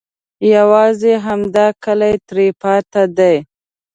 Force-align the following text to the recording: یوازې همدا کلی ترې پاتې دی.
یوازې 0.55 1.13
همدا 1.25 1.67
کلی 1.83 2.13
ترې 2.27 2.47
پاتې 2.61 3.03
دی. 3.17 3.35